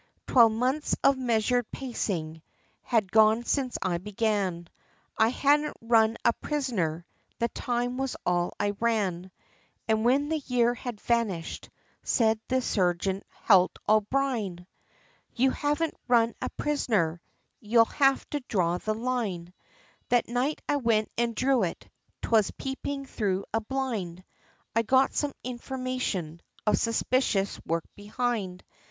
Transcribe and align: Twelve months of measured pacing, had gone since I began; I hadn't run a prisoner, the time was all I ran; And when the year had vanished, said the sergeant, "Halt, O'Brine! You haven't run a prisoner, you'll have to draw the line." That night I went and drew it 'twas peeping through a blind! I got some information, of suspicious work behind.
Twelve 0.25 0.51
months 0.51 0.95
of 1.03 1.15
measured 1.15 1.71
pacing, 1.71 2.41
had 2.81 3.11
gone 3.11 3.43
since 3.43 3.77
I 3.83 3.99
began; 3.99 4.67
I 5.15 5.27
hadn't 5.29 5.77
run 5.79 6.17
a 6.25 6.33
prisoner, 6.33 7.05
the 7.37 7.49
time 7.49 7.97
was 7.99 8.15
all 8.25 8.53
I 8.59 8.71
ran; 8.79 9.29
And 9.87 10.03
when 10.03 10.29
the 10.29 10.39
year 10.39 10.73
had 10.73 10.99
vanished, 11.01 11.69
said 12.01 12.39
the 12.47 12.63
sergeant, 12.63 13.21
"Halt, 13.29 13.77
O'Brine! 13.87 14.65
You 15.35 15.51
haven't 15.51 15.93
run 16.07 16.33
a 16.41 16.49
prisoner, 16.49 17.21
you'll 17.59 17.85
have 17.85 18.27
to 18.31 18.39
draw 18.47 18.79
the 18.79 18.95
line." 18.95 19.53
That 20.09 20.27
night 20.27 20.63
I 20.67 20.77
went 20.77 21.11
and 21.15 21.35
drew 21.35 21.61
it 21.61 21.87
'twas 22.23 22.49
peeping 22.57 23.05
through 23.05 23.45
a 23.53 23.61
blind! 23.61 24.23
I 24.75 24.81
got 24.81 25.13
some 25.13 25.33
information, 25.43 26.41
of 26.65 26.79
suspicious 26.79 27.63
work 27.67 27.83
behind. 27.95 28.63